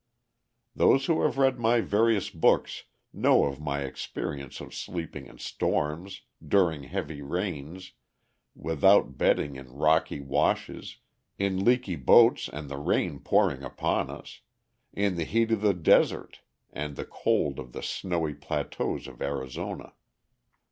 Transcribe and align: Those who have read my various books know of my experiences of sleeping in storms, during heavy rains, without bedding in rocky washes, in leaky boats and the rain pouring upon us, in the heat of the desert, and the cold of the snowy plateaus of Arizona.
Those 0.75 1.05
who 1.05 1.21
have 1.21 1.37
read 1.37 1.59
my 1.59 1.79
various 1.79 2.31
books 2.31 2.85
know 3.13 3.43
of 3.45 3.61
my 3.61 3.81
experiences 3.81 4.59
of 4.59 4.73
sleeping 4.73 5.27
in 5.27 5.37
storms, 5.37 6.23
during 6.43 6.85
heavy 6.85 7.21
rains, 7.21 7.91
without 8.55 9.15
bedding 9.19 9.57
in 9.57 9.71
rocky 9.71 10.19
washes, 10.19 10.97
in 11.37 11.63
leaky 11.63 11.97
boats 11.97 12.49
and 12.51 12.67
the 12.67 12.77
rain 12.79 13.19
pouring 13.19 13.61
upon 13.61 14.09
us, 14.09 14.41
in 14.91 15.17
the 15.17 15.23
heat 15.23 15.51
of 15.51 15.61
the 15.61 15.75
desert, 15.75 16.41
and 16.73 16.95
the 16.95 17.05
cold 17.05 17.59
of 17.59 17.71
the 17.71 17.83
snowy 17.83 18.33
plateaus 18.33 19.05
of 19.05 19.21
Arizona. 19.21 19.93